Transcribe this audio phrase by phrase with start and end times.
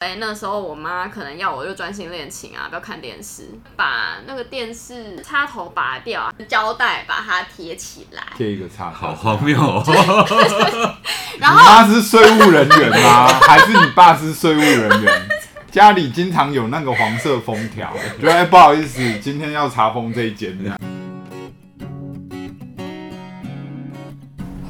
[0.00, 9.84] 哎，那时候我妈可能要我就专心练琴啊，不要看电视，把那个电视插头拔掉，胶带把它贴起来，贴一个插头，好荒谬哦！
[11.38, 13.26] 然后你妈是税务人员吗？
[13.42, 15.28] 还是你爸是税务人员？
[15.70, 20.56] 家里经常有那个黄色封条，觉得哎不好意思，今天要查封这一间。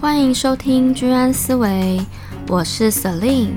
[0.00, 2.00] 欢迎收听居安思维，
[2.48, 3.54] 我是 Celine。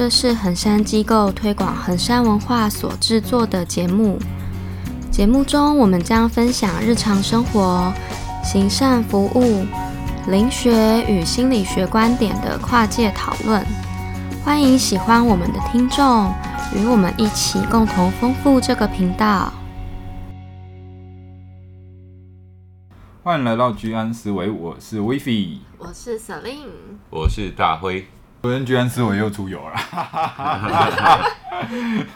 [0.00, 4.18] 这是衡山机构推广衡山文化所制作的节目。
[5.10, 7.92] 节目中，我们将分享日常生活、
[8.42, 9.66] 行善服务、
[10.26, 13.62] 灵学与心理学观点的跨界讨论。
[14.42, 16.32] 欢迎喜欢我们的听众
[16.74, 19.52] 与我们一起共同丰富这个频道。
[23.22, 26.70] 欢迎来到居安思维，我是 WiFi，我是 Celine，
[27.10, 28.06] 我是大辉。
[28.42, 29.76] 昨天居然思维又出游了，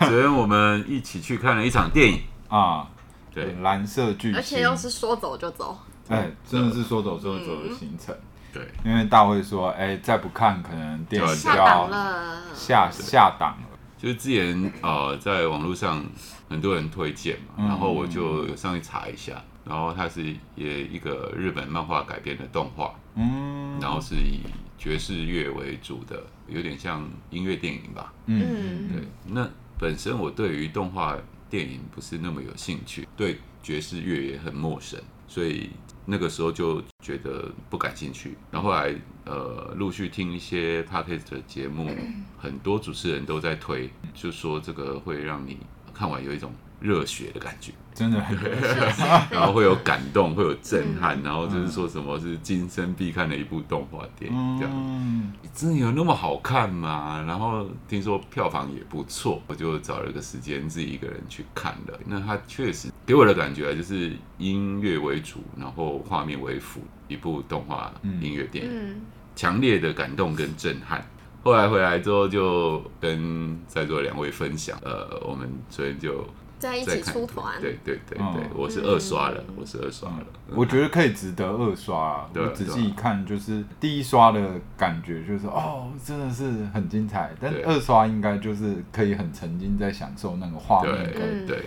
[0.01, 2.19] 昨天我们一起去看了一场电影。
[2.49, 2.89] 啊，
[3.31, 8.17] 对，蓝色巨星，而且又是说走就走，哎、欸，真的是说走就走的行程，
[8.55, 13.69] 对，因为大会说，哎、欸，再不看可能电影就要下档了，下下档了，
[13.99, 16.03] 就是之前呃，在网络上
[16.49, 19.35] 很多人推荐嘛，然后我就上去查一下，
[19.65, 24.41] 然后它是也一个日本漫画改编的动画，嗯，然后是以。
[24.85, 28.13] 爵士乐为主的，有点像音乐电影吧。
[28.27, 29.03] 嗯，对。
[29.27, 31.17] 那本身我对于动画
[31.49, 35.71] 电影不是那么有兴趣，对爵士乐也很陌生，所以
[36.05, 38.37] 那个时候就觉得不感兴趣。
[38.51, 41.91] 然后后来呃，陆续听一些 podcast 的节目，
[42.37, 45.57] 很多主持人都在推，就说这个会让你
[45.95, 46.53] 看完有一种
[46.85, 47.73] 热血的感觉。
[47.95, 57.25] 真的很热血， 然后会有感动，会有震撼，然后就是说什么是今生必看的一部动画电影，这样，真的有那么好看吗？
[57.25, 61.97] 然后听说票房也不错，我就找了个时间自己一个人去看了。
[62.05, 69.01] 那它确实给我的感觉就是音乐为主，然后画面为辅，一部动画音乐电影，
[69.37, 71.07] 强烈的感动跟震撼。
[71.45, 76.27] 后来回来之后就跟在座两位分享，呃，我们昨天就。
[76.65, 80.25] 在一起出团，对对对对，我是二刷了，我是二刷了。
[80.49, 82.31] 我觉得可以值得二刷啊！
[82.35, 87.31] 我仔细一看，就是第一刷的感觉就是哦，真的是很精彩。
[87.39, 91.65] 但二刷应该就是可以很沉浸在享受那个画面跟对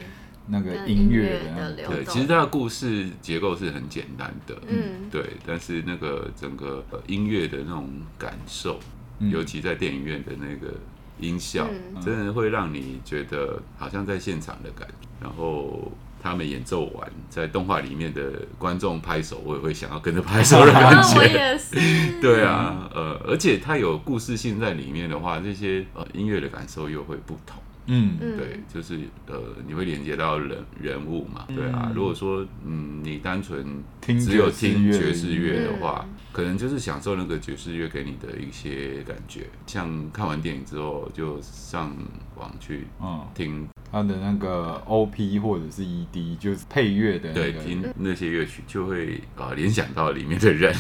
[0.48, 1.96] 那个音乐的流动。
[1.96, 5.24] 对，其实它的故事结构是很简单的，嗯，对。
[5.46, 7.88] 但是那个整个音乐的那种
[8.18, 8.80] 感受，
[9.20, 10.74] 尤其在电影院的那个。
[11.20, 11.68] 音效
[12.04, 15.92] 真的会让你觉得好像在现场的感觉，然后
[16.22, 21.16] 他们演奏完，在动画里面的观众拍手，我也会想要跟着拍手的感觉。
[21.20, 21.76] 我也是。
[22.22, 27.62] 对啊，呃，而且它有故事性在里面的话，这些呃音乐的感受又会不同。
[27.88, 31.46] 嗯，对，就是呃，你会连接到人人物嘛？
[31.48, 33.66] 对啊，如果说嗯，你单纯
[34.02, 39.48] 只有听爵士乐的话，可能就是享受那个爵士乐给你的一些感觉。
[39.66, 41.96] 像看完电影之后，就上
[42.36, 42.86] 网去
[43.34, 50.76] 听他的那个 OP 或者是 ED，就是配乐的，对，听那些乐曲就会啊联想到里面的人。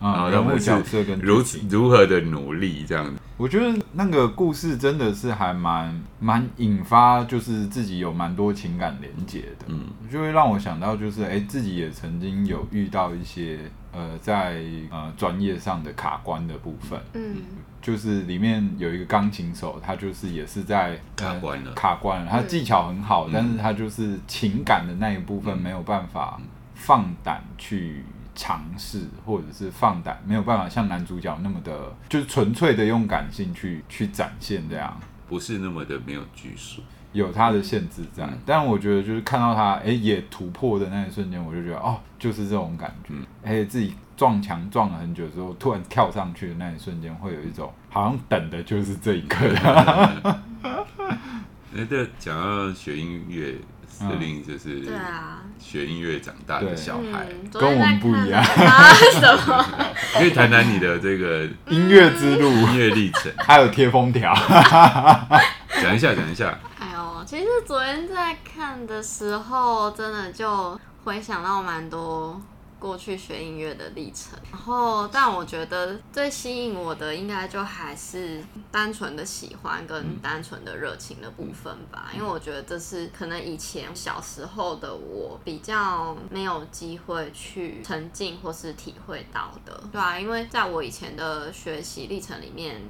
[0.00, 13.58] 然后人物角色跟如此如何的努力这样子，我觉得那个故事真的是还蛮蛮引发，就是自己有蛮多情感连接的，嗯，就会让我想到就是哎，自己也曾经有遇到一些
[13.92, 17.36] 呃在呃专业上的卡关的部分，嗯，
[17.82, 26.40] 就是里面有一个钢琴手，他就是也是在卡关了，卡关了，他技巧很好，但是他就是情感的那一部分没有办法
[26.74, 28.02] 放胆去。
[28.34, 34.98] 尝试或者是放胆，没有办法像男主角那么的，就是纯粹的用感性去去展现这样，
[35.28, 36.82] 不是那么的没有拘束，
[37.12, 38.24] 有他的限制在。
[38.24, 43.14] 嗯、但我觉得就是看到他哎、欸、也突破的那一瞬间，我就觉得哦，就是这种感觉。
[43.42, 49.46] 哎、嗯，自己撞墙撞了很久之后，突然跳上去的那一瞬间，会有一种好像等的就是这一刻。
[51.76, 53.54] 哎，对，讲到学音乐。
[53.90, 58.42] 司令就是对啊，学音乐长大的小孩，跟我们不一样。
[59.20, 59.66] 什么？
[60.16, 64.32] 可以谈谈你的这个 音乐之路、音乐历程，还有贴封条，
[65.82, 66.58] 讲一下，讲一下。
[66.78, 72.40] 哎呦，其实昨天在看的时候，真的就回想到蛮多。
[72.80, 78.42] 过去学音乐的历程，然后，但我觉得最吸引我的应该就还是
[78.72, 92.80] 单纯的喜欢跟单纯的热情的部分吧，因为我觉得这是可能以前小时候的我比较没有机会去沉浸或是体会到的，对啊，因为在我以前的学习历程里面。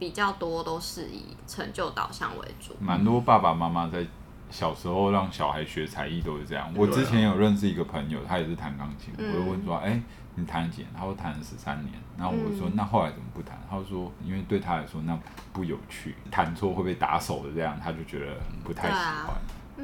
[0.00, 2.72] 比较多都是以成就导向为主。
[2.78, 4.06] 蛮多爸爸妈妈在
[4.50, 6.72] 小时候让小孩学才艺都是这样。
[6.76, 10.02] 我之前有认识一个朋友，他也是弹钢琴，我就问说，哎、欸，
[10.34, 10.88] 你弹几年？
[10.96, 11.94] 他说弹了十三年。
[12.16, 13.60] 然后我说，那后来怎么不弹？
[13.70, 15.16] 他说，因为对他来说那
[15.52, 19.36] 不有趣，弹错会被打手的这样，他就觉得不太喜欢。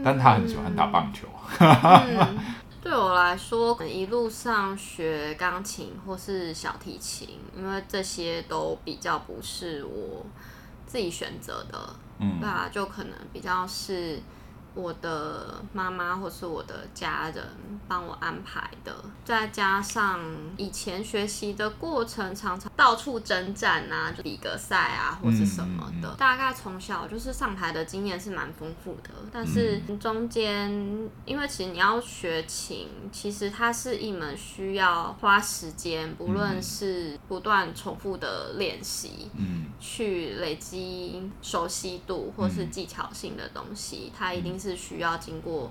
[0.03, 1.29] 但他很喜欢打棒球。
[1.61, 2.39] 嗯
[2.83, 10.27] 对我来说，一路上学钢琴或是小提琴，因为这些都比较不是我
[10.87, 14.21] 自己选择的，嗯，对啊，就可能比较是。
[14.75, 17.45] 我的妈妈或是我的家人
[17.87, 18.93] 帮我安排的，
[19.25, 20.21] 再加上
[20.57, 26.13] 以前学习的过程，常常到处征战啊，就比个赛啊，或是什么的。
[26.17, 30.69] 大概从小就是上台的经验是蛮丰富的，但是中间，
[31.25, 44.64] 因为其实你要学琴，其实它是一门需要花时间，不论是不断重复的练习，嗯，去累积熟悉度或是技巧性的东西，它一定是。
[44.65, 45.71] 是需要经过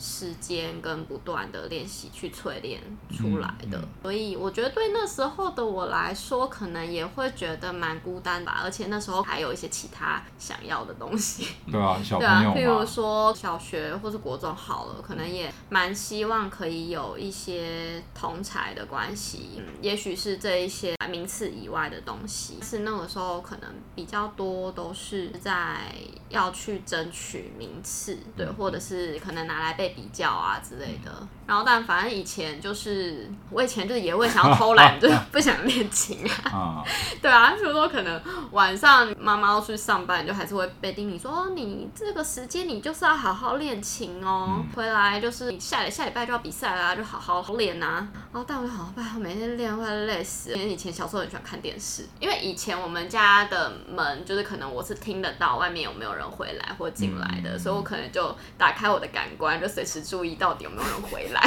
[0.00, 2.80] 时间跟不断的练习去淬炼
[3.14, 8.62] 出来的，嗯嗯、所以我觉得对那时候的我来说，可能也会觉得蛮孤单吧。
[8.64, 25.92] 而且那时候还有一些其他想要的东西， 对啊， 小朋友，对啊，譬如说小学或是国中好了，可能也蛮希望可以有一些同才的关系，嗯，也许是这一些名次以外的东西，是那个时候可能比较多都是在
[26.30, 29.89] 要去争取名次，对，或者是可能拿来被。
[29.90, 31.10] 比较啊之类的，
[31.46, 36.84] 然后但反正以前就是我以前就是也会想要偷懒， 就是不想练琴啊。
[37.22, 38.20] 对啊，比如说可能
[38.52, 48.06] 晚上妈妈要去上班，你就还是会被叮咛说，你这个时间你就是要好好练琴哦，回来就是你下下礼拜就要比赛啦，就好好练呐。
[48.32, 50.52] 然后但我就好，拜托每天练会累死。
[50.52, 59.69] 因为以前小时候很喜欢看电视，因为以前我们家的门就是可能我是听得到外面有没有人回来或进来的，所以我可能就打开我的感官就。
[59.70, 61.40] 随时注意到底有没有人回来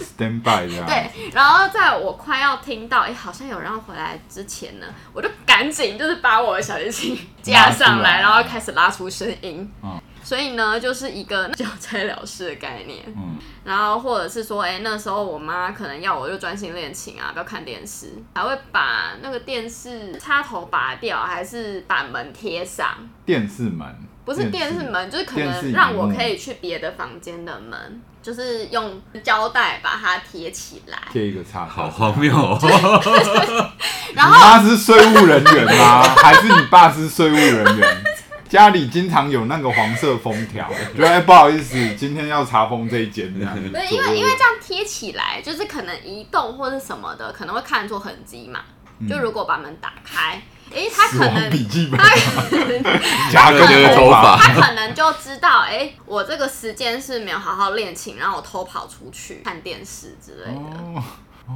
[0.00, 0.86] ，stand by 这样。
[0.86, 9.70] 对，然后在我快要听到哎、欸，好像有人要回来之前呢，我就赶紧就是把我的小提琴架上来，然后开始拉出声音。
[9.82, 13.04] 嗯、所以呢，就是一个交差了事的概念。
[13.08, 22.88] 嗯，然后或者是说，哎、欸，那时候我妈可能要我就专心练琴啊，不要看电视，还会把那个电视插头拔掉，还是把门贴上
[23.24, 23.86] 电视门。
[24.28, 32.58] 不是电视门，就是可能让我可以去别的房间的门，就是用胶带把它贴起来，贴一个插头，好荒谬哦！
[34.12, 36.02] 然后你妈是税务人员吗？
[36.22, 38.04] 还是你爸是税务人员？
[38.50, 43.54] 家里经常有那个黄色封条，觉得哎不好意思，今天要查封这一间这样。
[43.72, 48.60] 对，因为因为这样贴起来，就是可能移动或者什么的，可能会看出痕迹嘛。
[49.08, 50.42] 就如果把门打开。
[50.74, 51.50] 哎，他可能
[51.96, 61.02] 他夹个头发，他可能就知道，哎，我这个时间是没有好好练琴，然后我偷跑出去看电视之类的。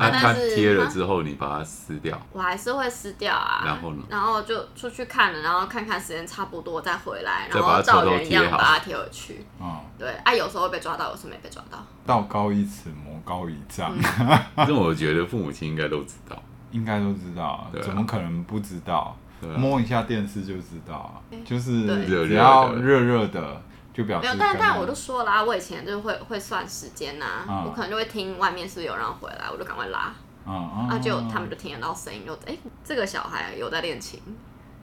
[0.01, 2.19] 那他贴了之后，你把它撕掉？
[2.33, 3.63] 我还是会撕掉啊。
[3.67, 4.03] 然后呢？
[4.09, 9.45] 然后就出去看了，然后看看时间差不多再回来，然后照原样把它贴回去。
[9.61, 11.85] 嗯，对，啊，有时候被抓到，有时候没被抓到。
[12.07, 13.95] 道高一尺，魔高一丈。
[14.67, 16.43] 这我觉得父母亲应该都知道。
[16.73, 19.17] 应该都知道，怎么可能不知道？
[19.57, 23.61] 摸一下电视就知道，就是只要热热的
[23.93, 24.29] 就表示。
[24.29, 27.27] 没有，但但我都说啦，我以前就会会算时间呐，
[27.67, 30.13] 我可能就会听外面是不是有人回来，我就赶快拉，
[30.47, 34.21] 啊，就他们就听得到声音，就哎，这个小孩有在练琴。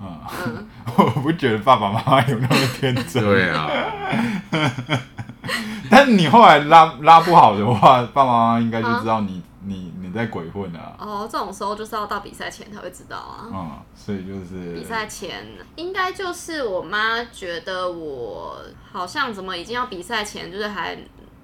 [0.01, 0.19] 嗯，
[0.97, 3.23] 我不觉得爸爸妈妈有那么天真。
[3.23, 3.69] 对啊。
[5.89, 9.41] 但是你后来拉拉不好的话，爸爸妈妈应该就知道你。
[9.61, 10.95] 你你在鬼混啊？
[10.99, 13.47] 哦，这种时候就是要到比赛前才会知道啊。
[13.53, 18.59] 嗯，所以就是比赛前应该就是我妈觉得我
[18.91, 20.97] 好像怎么已经要比赛前，就是还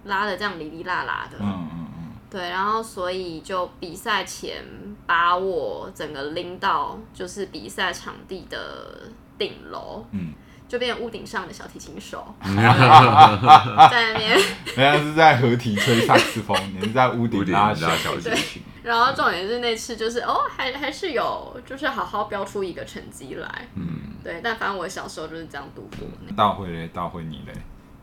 [0.05, 1.38] 拉的这样哩哩啦啦的。
[1.39, 2.12] 嗯嗯嗯。
[2.31, 4.65] 对，然后所以就比赛前
[5.05, 10.03] 把我整个拎到就是比赛场地的顶楼。
[10.10, 10.34] 嗯。
[10.75, 14.38] 就变屋顶上的小提琴手， 在那边，
[14.75, 18.62] 人家是在合体吹萨克斯风，你是在屋顶拉小提琴。
[18.84, 23.70] 然后重点是那次就是哦，还还是有，就是好好标出一个成绩来。
[23.75, 23.88] 嗯，
[24.22, 26.05] 对，但反正我小时候就是这样度过。
[26.36, 27.53] 大会嘞，大会你嘞，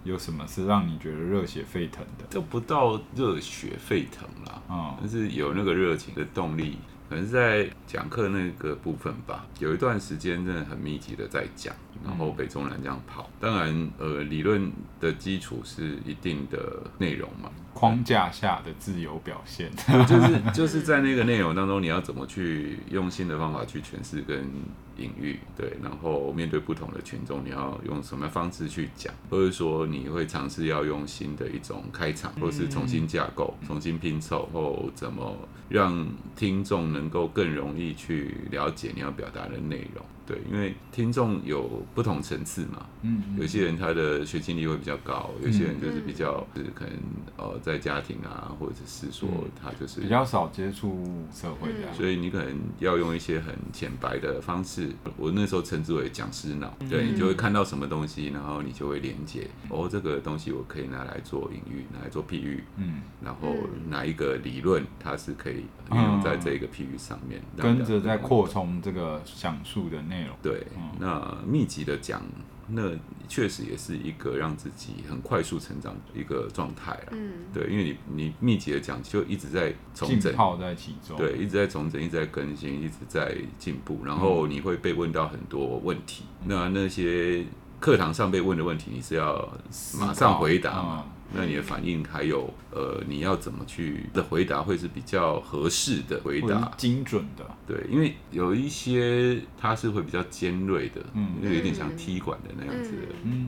[0.05, 2.25] 有什么是让你觉得热血沸腾的？
[2.31, 6.79] 就不到热血沸腾啦，嗯，但是有那个热情的动力。
[7.13, 13.29] 可能是在讲课那个部分吧，有一段时间真的很密集的在讲，然后北中南这样跑。
[13.39, 19.71] 当然，呃，理论的基础是一定的内容嘛，框架下的自由表现，
[20.09, 24.49] 就是就是在那个内容当中，你要怎么去用新的方法去诠释跟
[24.97, 35.37] 隐喻，对，然后面对不同的群众，你要用什么方式去讲，或者说你会尝试要用新的一种开场，或是重新架构、重新拼凑，或怎么
[35.69, 40.05] 让听众能够更容易去了解你要表达的内容。
[40.33, 46.95] 对，因为听众有不同层次嘛，嗯，有些人他的学经历会比较高，有些人就是比较就是可能
[47.37, 49.29] 呃在家庭啊，或者是说
[49.61, 63.55] 他就是比较少接触社会的，所以你可能要用一些很浅白的方式，我那时候称之为讲师脑，对，你就会看到什么东西，然后你就会连接，哦，这个东西我可以拿来做隐喻，拿来做譬喻，嗯，然后
[63.91, 70.37] 哪一个理论它是可以运用在这个譬喻上面，跟着在扩充这个讲述的内容。
[70.43, 70.67] 对，
[70.99, 72.23] 那密集的讲，
[72.69, 72.91] 那
[73.29, 77.09] 确实也是一个让自己很快速成长的一个状态啊。
[77.13, 86.25] 嗯，对，因为你你密集的讲，就一直在重整，泡在其中，对，一直在重整，一直在更新，一直在进步，然后你会被问到很多问题。
[86.43, 87.45] 嗯、那那些
[87.83, 89.53] 课堂上被问的问题，你是要
[89.99, 91.05] 马上回答嘛？
[91.35, 97.45] 那你的反应还有，呃，你要怎么去的回答会是比较合适的回答，精准的。
[97.67, 102.93] 对，因为有一些它是会比较尖锐的，嗯，有点像踢馆的那样子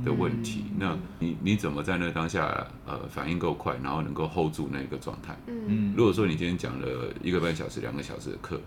[0.04, 0.64] 的问题。
[0.76, 5.38] 那你你怎么在那当下，呃，反应够快，然后能够 hold 住那个状态？
[5.46, 6.88] 嗯，如果说你今天讲了
[7.22, 8.60] 一个半小时、两个小时的课。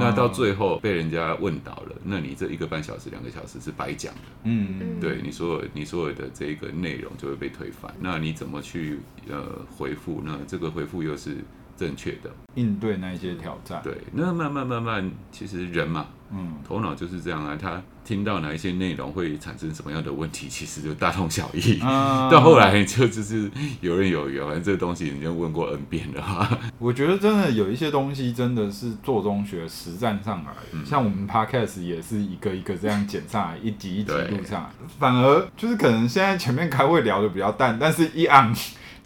[0.00, 4.20] 那到最后被人家问倒了，那你这一个半小时、两个小时是白讲的。
[4.42, 7.94] 嗯，对你所有你所有的这个内容就会被推翻。
[8.00, 10.20] 那你怎么去呃回复？
[10.24, 11.36] 那这个回复又是
[11.76, 12.30] 正确的？
[12.56, 13.80] 应对那些挑战。
[13.84, 16.06] 对，那慢慢慢慢，其实人嘛。
[16.30, 17.56] 嗯，头脑就是这样啊。
[17.60, 21.78] 他听到哪一些内容会产生什么样的问题，其实就大同小异。
[21.82, 26.58] 嗯 到后来就就是有刃有余，反正这个东西你就问过 N 遍了哈。
[26.78, 34.70] 我觉得真的有一些东西真的是做中学实战上来，嗯、像我们 Podcast 也是一个一个这样剪上来，一集一集录上来。
[34.98, 38.54] 反而就是可能现在前面开会聊的比较淡，但是一按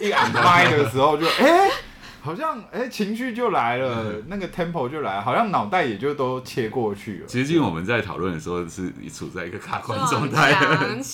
[0.01, 1.69] 一按麦的时候就哎。
[1.69, 1.71] 欸
[2.23, 7.27] 好像哎、欸，情绪就来了，嗯、那个 tempo 就来了，好像脑袋也就都切过去了。
[7.27, 10.53] 其实，因为我们在讨论的时候是处在一个卡关状态。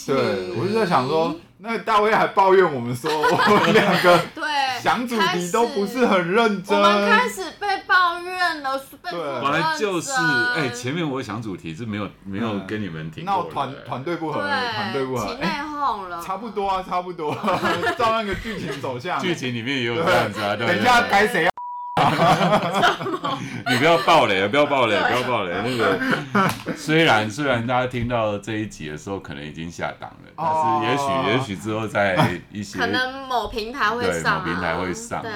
[0.06, 4.44] 对，我就在想说，那大卫还抱怨我们说，我们两个 对
[4.82, 6.78] 想主题都不是很认真。
[6.78, 7.67] 我们开始被
[7.98, 17.34] 抱怨了，被对，本来就是哎、欸，前面我想主题是没有没有跟你们听过，闹团团队不合，团队不合，内讧了、欸，差不多啊，差不多，
[17.98, 21.02] 照那个剧情走向，剧情里面也有这样子啊，对，等一下。
[21.10, 21.50] 该谁要？
[23.68, 25.52] 你不要爆雷，不要爆雷，不要爆雷。
[25.64, 25.98] 那个
[26.78, 35.30] 虽然虽然大家听到这一集的时候可能已经下档了，但是也许也许之后在一些可能某平台会上，某平台会上，对，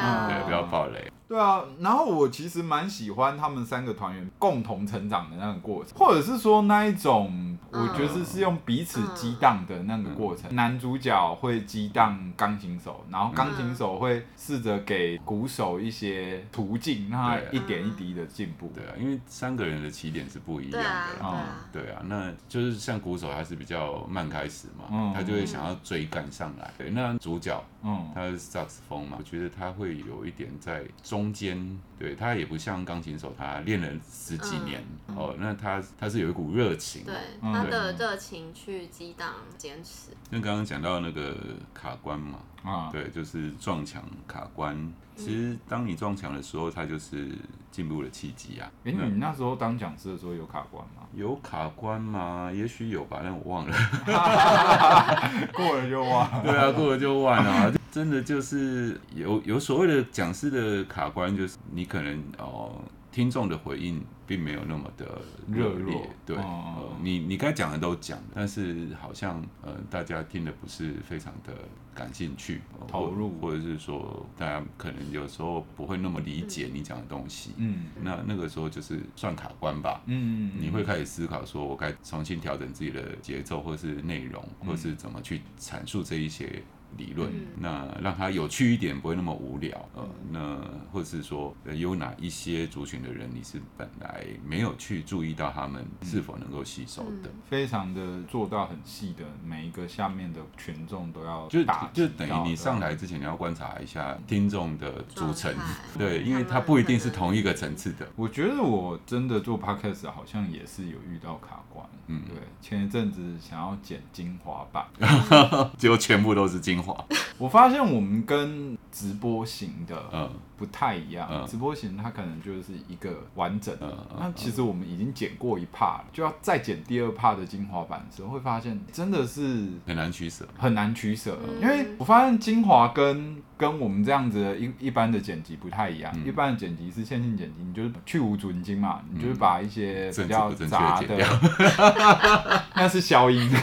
[0.46, 1.11] 不要爆雷。
[1.32, 10.54] 对啊，然后我其实蛮喜欢他们三个团员共同成长的那个过程，或者是说那一种，我觉得是用彼此激荡的那个过程。
[10.54, 18.70] 男主角会激荡钢琴手，然后钢琴手会试着给鼓手一些途径，让他一点一滴的进步。
[18.74, 21.66] 对啊，因为三个人的起点是不一样的啊。
[21.72, 26.70] 对啊，那就是像鼓手还是比较慢开始嘛，他就会想要追赶上来。
[26.76, 31.21] 对，那主角，嗯，他是萨克斯风嘛，我觉得他会有一点在中。
[31.22, 40.10] 中间，对，他也不像钢琴手，他练了十几年、嗯、哦，那他他是有一股热情，对，他的热情去激荡坚持。
[40.30, 41.36] 那刚刚讲到那个
[41.72, 44.92] 卡关嘛，啊，对，就是撞墙卡关。
[45.14, 47.28] 其实当你撞墙的时候，它就是
[47.70, 48.68] 进步的契机啊。
[48.84, 51.02] 哎、欸，你那时候当讲师的时候有卡关吗？
[51.14, 52.50] 有卡关吗？
[52.52, 53.76] 也许有吧，但我忘了。
[55.54, 56.28] 过了就忘。
[56.42, 57.72] 对啊，过了就忘了。
[57.92, 62.82] 真的就是有有所谓的讲师的卡关，就是你可能哦。
[63.12, 65.94] 听众的回应并没有那么的热烈，
[66.24, 71.52] 对，呃，你你该讲的都讲，但是好像呃大家听的不是非常的
[71.94, 86.62] 感兴趣，投入，或者是说大家可能有时候不会那么理解你讲的东西，嗯，那那个时候就是算卡关吧，嗯，你会开始思考说我该重新调整自己的节奏，或是内容，或是怎么去阐述这一些。
[86.96, 89.88] 理论，那让它有趣一点，不会那么无聊。
[89.94, 90.58] 呃，那
[90.92, 105.54] 或者是说，有哪一些族群的人，你是本来没有去注意到他们是否能够吸收的，非常的做到很细的，每一个下面的群众都要就就等于你上来之前，你要观察一下听众的组成，
[105.96, 108.08] 对，因为他不一定是同一个层次的。
[108.16, 114.86] 我觉得我真的做 podcast 好像也是有遇到卡关，嗯，对，前一阵子想要剪精华版，
[115.78, 117.04] 结果全部都是精华。
[117.38, 121.28] 我发现我们跟直播型的，嗯，不太一样。
[121.30, 124.06] 嗯、直播型它可能就是一个完整的。
[124.10, 131.38] 嗯、那其实我们已经剪过一 part，就要再剪第二 part 的精华版的时候，会发现真的是很难取舍，很难取舍。
[131.48, 136.10] 嗯、因为我发现精华跟跟我们这样子的一一般的剪辑不太一样。
[136.16, 143.48] 嗯、一般的剪辑是线性剪辑，你就是去无存菁嘛，你就是把一些比较杂的，的 那是消音。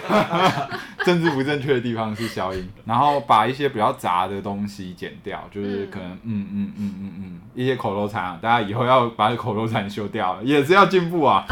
[1.05, 11.45] 政治不正确的地方是消音，然后把一些比较杂的东西剪掉，就是可能嗯嗯嗯嗯嗯，嗯一些口头禅啊，大家以后要把口头禅修掉，也是要进步啊。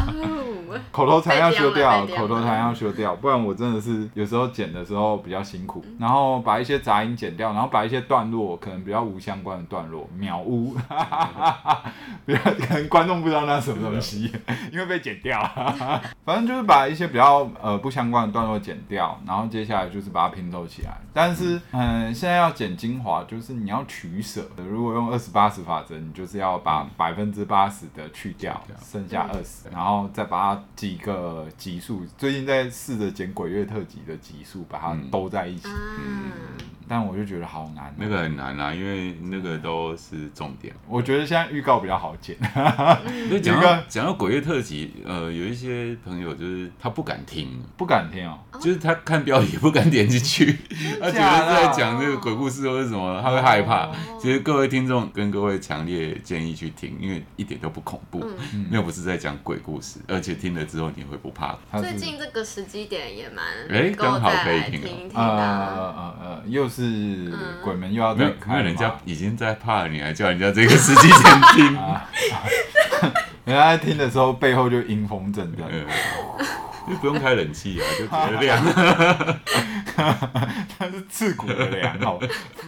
[0.92, 5.84] 口头禅要修掉，口头禅要修掉，不然我真的是有时候剪的时候比较辛苦。
[5.98, 10.76] 然后把一些杂音剪掉，然后把一些段落可能比较无相关的段落秒污，
[12.26, 14.32] 比较可能观众不知道那是什么东西，
[14.72, 15.42] 因为被剪掉。
[16.24, 20.98] 反正就是把一些比较呃不相关的段落剪掉，然后接下来就是把它拼凑起来。
[21.14, 24.46] 但是嗯、呃，现在要剪精华，就是你要取舍。
[24.58, 30.64] 如果用二十八十法则，你就是要把百分之八十的去掉，剩下二十，然后再把它。
[30.76, 35.68] 几个集数，最近在试着剪鬼月特辑的集数，把它兜在一起。
[35.68, 36.32] 嗯，
[36.88, 37.94] 但我就觉得好难喔。
[37.98, 40.74] 那个很难啊，因为那个都是重点。
[40.88, 42.36] 我觉得现在预告比较好剪。
[43.32, 50.58] 就讲到讲到鬼月特辑，呃，有一些朋友就是他不敢听，不敢听哦，就是他看标题不敢点进去，
[51.00, 53.90] 他觉得在讲这个鬼故事或者什么，他会害怕。
[54.20, 58.26] 其实各位听众跟各位强烈建议去听，因为一点都不恐怖，
[58.72, 60.92] 又不是在讲鬼故事，而且听了之后。
[60.98, 61.56] 你会不怕？
[61.80, 66.77] 最近这个时机点也蛮哎，刚好可以听听呃呃呃，又是
[67.64, 71.78] 鬼门又要开，因为人家已经在怕了，你还叫人家这个司机先听？
[73.46, 75.66] 人家在听的时候背后就阴风阵阵，
[76.88, 78.64] 就不用开冷气啊，就 觉得凉。
[80.78, 82.20] 它是刺骨的凉哦，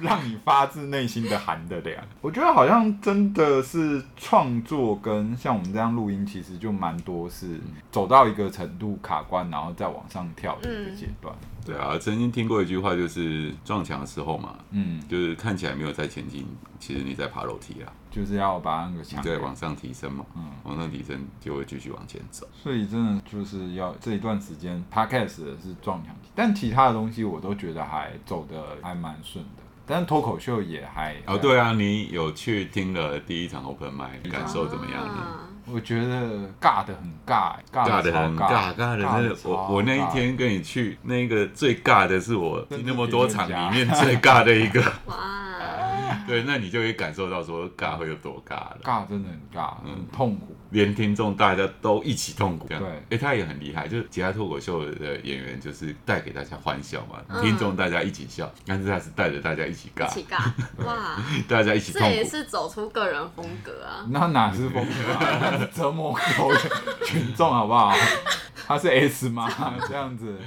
[0.01, 2.03] 让你发自内心的寒的凉。
[2.21, 7.59] 我觉得好像真的是创作跟像我们这样录音，其实就蛮多是
[7.91, 11.33] 走到一个程度卡关，然后再往上跳的一个阶段。
[11.63, 16.48] 对啊，曾经听过一句话，就是撞墙的时候嘛，嗯，就是看起来没有在前进，
[16.79, 22.48] 其实你在爬楼梯啊，就是要把那个墙再往上提升嘛，嗯，往上提升就会继续往前走。
[22.53, 29.63] 所以真的就是要这一段时间，Podcast 的是撞墙期，但其他的东西我都觉得还走的还蛮顺的。
[29.85, 35.13] 但是脱口秀也还哦，对啊，你有去听了第一场 Open Mic，感受怎么样呢？
[35.13, 39.35] 啊我觉得尬的很尬，尬的很尬，尬的真的。
[39.43, 44.81] 我我那一天跟你去，那个最尬的是我那么多场里面最尬的一个。
[45.05, 45.15] 哇！
[46.29, 48.77] 对，那你就可以感受到说尬会有多尬了。
[48.83, 50.55] 尬真的很尬，很痛苦。
[50.72, 52.68] 连听众大家都一起痛苦。
[52.68, 52.77] 对，
[53.09, 60.05] 哎，他也很厉害，就是其他脱口秀的演员就是带给大家欢笑嘛，听众大家一起笑，但是他是带着大家一起尬。
[60.05, 60.39] 一起尬，
[60.85, 61.18] 哇！
[61.50, 62.07] 大家一起痛苦。
[62.07, 64.05] 这也是走出个人风格啊。
[64.11, 65.68] 那哪是风格啊？
[65.74, 66.51] 折磨狗
[67.03, 67.92] 群众好不好？
[68.68, 69.50] 他是 S 吗？
[69.87, 70.37] 这样子，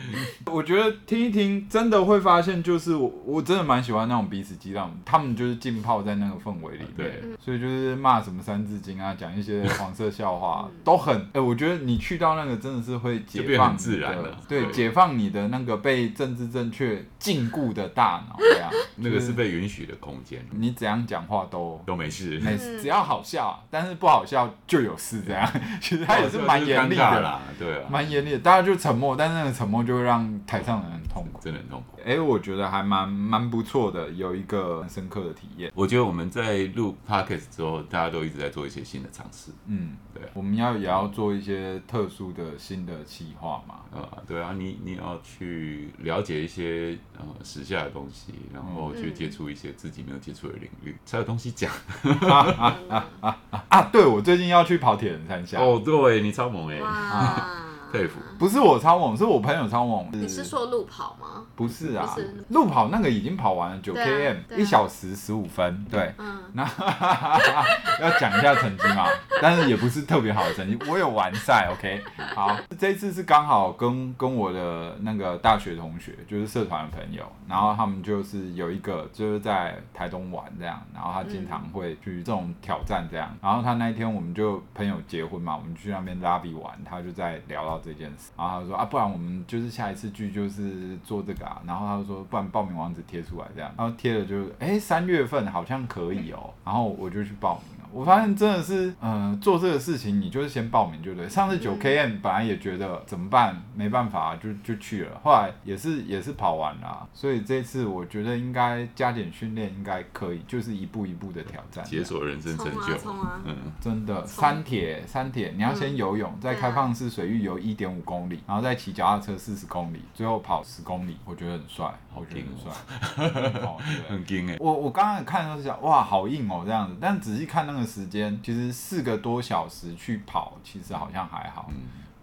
[0.46, 27.20] 我觉得听一听，真的会发现，就是我我真的蛮喜欢那种彼此激荡，他们就是浸泡在那个氛围里面，对，所以就是骂什么三字经啊，讲一些黄色笑话， 都很哎、欸，我觉得你去到那个真的是会解放自然了，对，解放你的那个被政治正确禁锢的大脑，对啊， 那个是被允许的空间，你怎样讲话都都没事，没事，只要好笑，但是不好笑就有事，这样， 其实他也是蛮严厉的。
[27.22, 31.98] 啦，对啊，蛮严厉的，大家就沉默，但是那个沉默就会让台上的人很痛苦，真的很痛苦。
[32.04, 35.61] 哎、欸，我觉得还蛮蛮不错的，有一个很深刻的体验。
[35.74, 39.50] 我觉得我们在录 Podcast 之后，大家都一直在做一些新的尝试。
[39.66, 43.74] 嗯，对，我们要也要做一些特殊的新的企划嘛。
[43.92, 51.70] 啊、嗯，对啊，你你要去了解一些呃时下的东西，然后去接触一些自己没有接触的领域，才有东西讲。
[52.02, 53.82] 啊啊啊啊啊！
[53.92, 55.62] 对，我最近要去跑铁人三项。
[55.62, 56.80] 哦，对，你超猛哎！
[56.80, 60.08] 哇 佩服，不是我超猛，是我朋友超猛。
[60.12, 61.44] 你是说路跑吗？
[61.54, 62.16] 不是啊，
[62.48, 65.84] 路跑那个已经跑完了九 km，一小时十五分。
[65.90, 66.62] 对，嗯那
[68.00, 69.06] 要讲一下成绩嘛，
[69.42, 70.78] 但是也不是特别好的成绩。
[70.90, 72.02] 我有完赛，OK。
[72.34, 87.81] 好，这次是刚好跟跟我的那个大学同学，就是社团的朋友，然后他们就是有一个就是在台东玩这样，然后他经常会去这种挑战这样，然后他那一天我们就朋友结婚嘛，我们去那边拉比玩，他就在聊到。
[87.84, 97.81] 这件事，然后他就说啊，不然我们就是下一次聚就是做这个啊，然后他就说，不然报名网址贴出来这样，然后贴了就，哎，三月份好像可以哦，然后我就去报名。
[97.92, 101.28] 我发现真的是，呃，做这个事情你就是先报名就对。
[101.28, 105.20] 上次九 KM 本来也觉得怎么办，没办法，就就去了。
[105.22, 112.96] 后来也是也是跑完了，所以这次我觉得应该加点训练应该可以，就是一步一步的挑战，解锁人生成就。
[112.96, 113.40] 冲啊！
[113.44, 123.76] 嗯，真的，三铁三铁，你要先游泳，在开放式水域游一点五公里，然后再骑脚踏车四十公里，最后跑十公里，我觉得很帅，我觉得很帅，
[124.08, 124.56] 很惊哎！
[124.60, 131.70] 我我刚刚看的时候是想，哇，好硬哦这样子，但仔细看那个时间，其实四个多小时去跑，其实好像还好，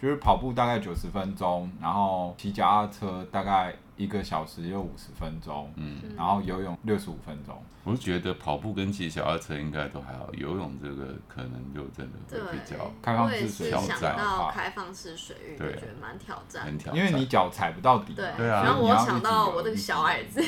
[0.02, 3.76] 就是跑步大概九十分钟，然后骑脚踏车大概。
[4.00, 7.54] 一个小时又五十分钟，嗯，然后游泳六十五分钟。
[7.84, 14.18] 我是觉得跑步跟骑脚踏车应该都还好，游泳这个可能就真的会比较开放式挑战。
[14.18, 18.14] 到开放式水域，对觉得蛮挑战，很挑战，因为你脚踩不到底。
[18.14, 18.64] 对啊。
[18.64, 20.42] 然后我想到我这个小矮子，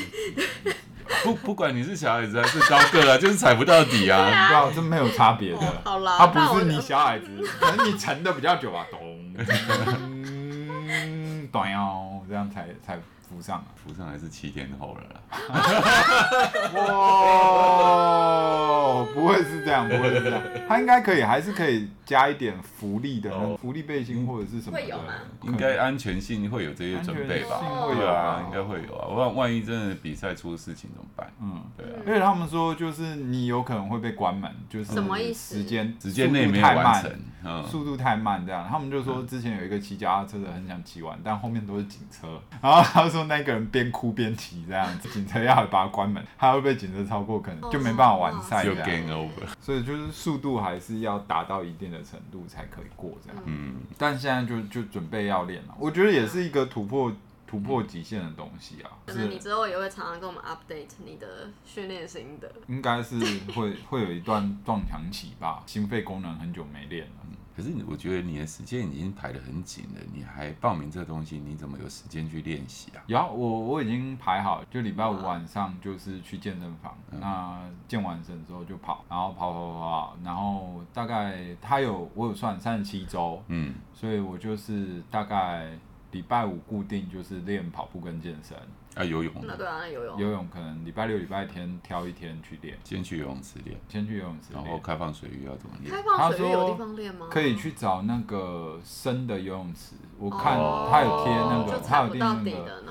[1.22, 5.60] 不不管你是小矮子还是高个啊，就是踩不到底啊，对啊，这没有差别的。
[5.84, 7.26] 好啦，他不是你小矮子，
[7.60, 9.00] 可能你沉的比较久啊，咚，
[11.52, 12.98] 短腰，这样才才。
[13.32, 15.20] 浮上，浮上还是七天后了啦。
[18.12, 24.84] 哇，不会是这样，不会是这样，他应该可以，还是可以加一点福利的，福利背心或者是什么的。
[25.42, 27.56] 应该安全性会有这些准备吧？
[27.56, 29.08] 会有啊，应该会有啊。
[29.08, 31.32] 万万一真的比赛出事情怎么办？
[31.40, 31.96] 嗯，对啊。
[32.06, 35.56] 因为他们说，就是你有可能会被关门，就是什么意思？
[35.56, 37.10] 时间时间内没有完成，
[37.64, 38.68] 速度太慢这样。
[38.68, 43.21] 他们就说，之前有一个骑脚踏车的很想骑完，但后面都是警车，然后他说。
[43.24, 48.64] 那个人边哭边骑这样子，警车要把它关门，他会被警车超过，可能就没办法完赛。
[48.64, 49.48] 就 game over。
[49.60, 53.42] 所以就是速度还是要达到一定的程度才可以过这样。
[53.46, 53.76] 嗯。
[53.98, 57.12] 但现在就就准备要练了，我觉得也是一个突破
[57.46, 58.90] 突破极限的东西啊。
[59.06, 62.50] 可能你之后也会常常跟我们 update 你的训练心得。
[62.68, 63.14] 应该是
[63.54, 67.12] 会会有一段撞墙期吧，心肺功能很久没练了。
[67.56, 73.02] 可是我觉得你的时间已经排得很紧了，你还报名这个东西，你怎么有时间去练习啊？
[73.06, 85.78] 有，我我已经排好，就礼拜五晚上就是去健身房，嗯、那健完身之后就跑，然后跑跑跑跑，然后大概他有我有算三十七周，嗯，所以我就是大概
[86.10, 88.56] 礼拜五固定就是练跑步跟健身。
[88.94, 89.32] 啊，游泳。
[89.42, 90.20] 那对啊，那游泳。
[90.20, 92.76] 游泳可能礼拜六、礼拜天挑一天去练。
[92.84, 93.78] 先去游泳池练。
[93.88, 94.52] 先去游泳池。
[94.52, 95.94] 然后开放水域要怎么练？
[95.94, 97.26] 开放水域有地方练吗？
[97.30, 100.58] 可以去找那个深的游泳池，我看
[100.90, 102.82] 他有贴那个，他有贴那个。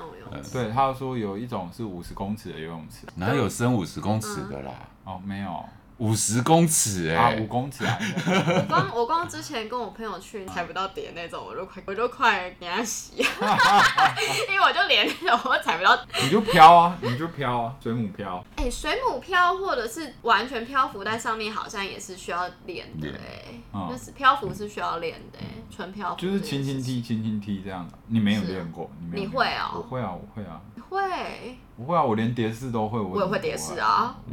[0.52, 3.06] 对，他说有一种是五十公尺的游泳池。
[3.16, 4.72] 哪有深五十公尺的啦？
[5.04, 5.64] 哦，没有。
[6.02, 7.96] 五十公尺哎、欸，五、啊、公尺啊！
[8.26, 13.18] 我光我光之前跟我朋友去踩不到底那种，我就快我就快给他洗，
[14.50, 15.96] 因为我就连那种我踩不到。
[16.20, 18.44] 你就飘啊，你就飘啊，水母飘。
[18.56, 27.96] 哎、欸，水母飘或者是完全漂浮在上面，好像也是需要练的哎、欸，嗯、就是漂浮是需要练的、欸，纯漂浮就是轻轻踢，轻轻踢这样的。
[28.08, 29.22] 你没有练过，你没有？
[29.22, 29.78] 你会啊、喔？
[29.78, 30.60] 我会啊，我会啊。
[30.74, 31.56] 你会？
[31.76, 33.00] 不会啊，我连叠式都会。
[33.00, 34.14] 我也会叠式啊。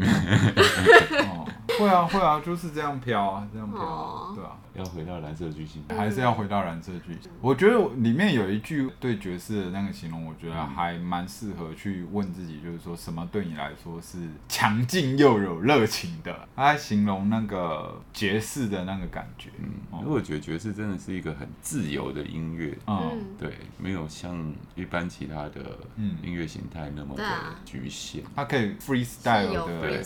[1.80, 4.52] 会啊会啊，就是这样飘啊，这样飘，啊，对啊。
[4.76, 7.32] 要回到蓝色巨星，还是要回到蓝色巨星？
[7.42, 16.48] 我觉得里面有一句对爵士的那个形容，我觉得还蛮适合去问自己，就是说什么对你来说是强劲又有热情的？
[16.56, 19.50] 他形容那个爵士的那个感觉。
[19.58, 22.78] 嗯，因为我觉得爵士真的是一个很自由的音乐。
[22.86, 25.80] 嗯，对，没有像一般其他的
[26.22, 27.24] 音乐形态那么的
[27.66, 28.24] 局限。
[28.36, 30.04] 它可以 freestyle 的，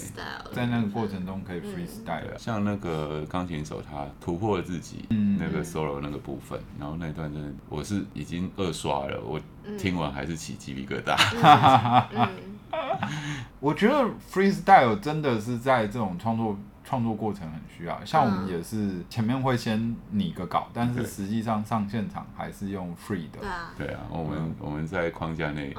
[0.53, 2.37] 在那个过程中可以 freestyle。
[2.37, 4.52] 像那个钢琴手，他突破。
[4.61, 5.05] 自己
[5.39, 9.39] 那个 solo 那个部分，嗯、然后那段真的我是已经二刷了，我
[9.77, 12.27] 听完还是起鸡皮疙瘩。
[13.59, 16.57] 我觉得 freestyle 真的是在这种创作。
[16.85, 23.39] 创作过程很需要，像我们也是前面会先拟个稿，但是实际上上现场还是用 free 的。
[23.39, 25.73] 对啊，对啊，我们我们在框架内，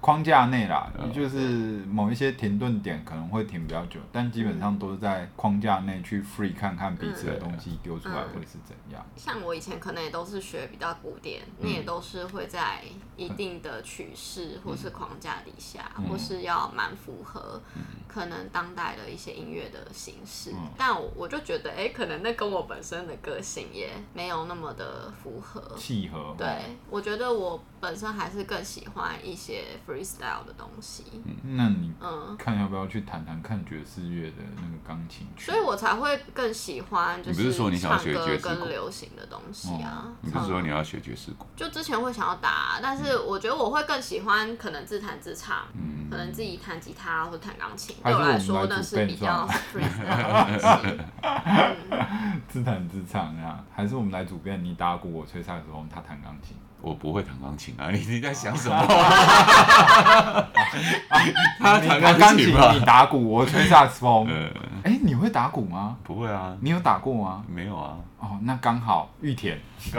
[0.00, 1.38] 框架内啦，就是
[1.86, 9.04] 某一些停顿点可能会停比较久，但基本上都是在框架内去 free 看看彼此的东西丢出来会是怎样。
[9.16, 12.82] 像我以前可能也都是学比较古典，那也都是会在
[13.16, 17.60] 一定的曲式或是框架底下，或是要蛮符合
[18.06, 20.52] 可能当代的一些音乐的形式。
[20.76, 26.34] 但我我就觉得，哎，可能那跟我本身的个性也没有那么的符合契合。
[26.38, 26.46] 对，
[26.88, 31.04] 我觉得我本身还是更喜欢一些 freestyle 的东西。
[31.24, 35.46] 嗯，那你嗯，看要不要去弹弹看爵士乐的那个钢琴曲？
[35.50, 40.12] 所以我才会更喜欢，就是說你想唱歌跟流行的东西啊。
[40.20, 41.46] 你不是说你要学爵士鼓？
[41.56, 45.64] 就之前会想要打，但是我觉得我会更喜欢可能自弹自唱。
[45.72, 45.96] 嗯。
[46.10, 51.00] 可能自己弹吉他或者弹钢琴，对我来说那是比较 free 的东西。
[52.48, 56.56] 自弹自唱啊，还是我们来主编，你打鼓，我吹萨克斯风，他弹钢琴。
[56.80, 57.90] 我不会弹钢琴啊！
[57.90, 58.76] 你你在想 什么？
[61.58, 64.26] 他弹钢琴，你打鼓，我吹萨克斯风。
[64.84, 65.96] 哎、欸，你会打鼓吗？
[66.04, 66.56] 不会啊。
[66.60, 67.44] 你有打过吗？
[67.52, 67.96] 没有啊。
[68.20, 69.58] 哦，那刚好玉田。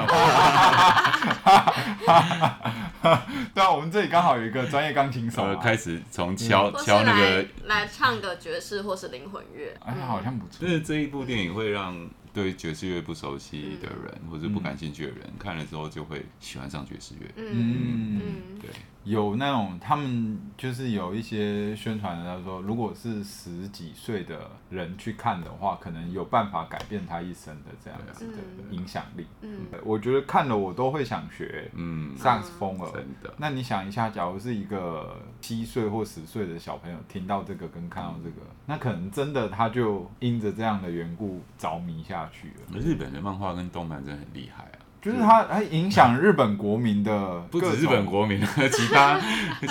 [3.54, 9.74] 对啊，我们这里刚好有一个专业钢琴手、啊，开始从敲敲那个来唱个爵士或是灵魂乐。
[9.86, 10.66] 哎，好像不错。
[10.66, 11.96] 就是这一部电影会让。
[12.34, 17.28] 对爵士乐不熟悉的人，嗯、或者不感兴趣的人，嗯、看了之后就会喜欢上爵士乐。
[17.36, 18.70] 嗯，对，
[19.10, 28.38] 有那种他们就是有一些宣传的，他说，如果是十几岁的人去看的话，可能有办法改变他一生的这样子的
[28.70, 29.26] 影响力。
[29.42, 31.72] 嗯，我觉得看了我都会想学。
[31.74, 32.92] 嗯，萨风了。
[32.94, 33.34] 真的。
[33.38, 42.80] 那你想一下，假如是一个七岁或十岁的小朋友听到这个跟看到这个，嗯、那可能真的他就因着这样的缘故着迷下去了。
[42.80, 44.79] 日本的漫画跟动漫真的很厉害啊。
[45.02, 49.18] 就是它还影响日本国民的，不止日本国民， 其他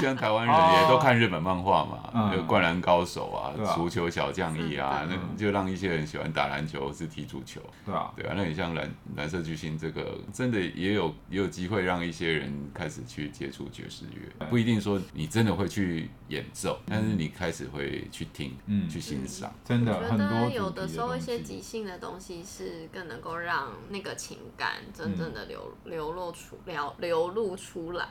[0.01, 25.18] 像台湾人也都看日本漫画嘛，有灌篮高手啊，足球小将翼啊，那就让一些人喜欢打篮球是踢足球，对啊，对啊，那你像蓝蓝色巨星这个，真的也有也有机会让一些人开始去接触爵士乐，不一定说你真的会去演奏，但是你开始会去听，嗯，去欣赏，真的很多有的时候一些即兴的东西是更能够让那个情感真。
[25.19, 28.07] 真的流流露出流流露出来，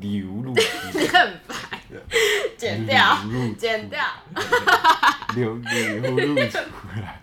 [0.00, 1.80] 流露，你很白，
[2.56, 3.16] 剪掉，
[3.58, 4.00] 剪掉，
[5.34, 6.58] 流流露出
[7.00, 7.22] 来。